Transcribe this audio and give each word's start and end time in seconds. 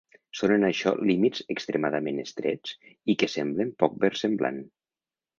Són 0.37 0.51
en 0.53 0.63
això 0.67 0.91
límits 1.09 1.43
extremadament 1.55 2.21
estrets 2.23 2.73
i 3.15 3.17
que 3.25 3.29
semblen 3.33 3.75
poc 3.85 3.99
versemblant. 4.07 4.59